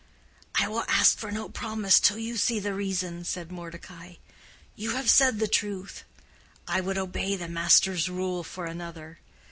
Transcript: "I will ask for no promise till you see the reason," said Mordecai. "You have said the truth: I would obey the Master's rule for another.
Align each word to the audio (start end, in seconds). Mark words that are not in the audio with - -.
"I 0.55 0.67
will 0.67 0.83
ask 0.87 1.19
for 1.19 1.31
no 1.31 1.47
promise 1.47 1.99
till 1.99 2.17
you 2.17 2.35
see 2.35 2.57
the 2.59 2.73
reason," 2.73 3.23
said 3.23 3.51
Mordecai. 3.51 4.15
"You 4.75 4.93
have 4.95 5.11
said 5.11 5.37
the 5.37 5.47
truth: 5.47 6.05
I 6.67 6.81
would 6.81 6.97
obey 6.97 7.35
the 7.35 7.47
Master's 7.47 8.09
rule 8.09 8.43
for 8.43 8.65
another. 8.65 9.19